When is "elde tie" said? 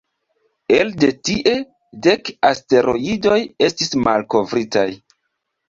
0.77-1.53